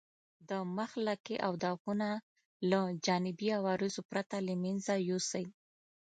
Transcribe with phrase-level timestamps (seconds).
[0.49, 2.09] د مخ لکې او داغونه
[2.69, 5.45] له جانبي عوارضو پرته له منځه یوسئ.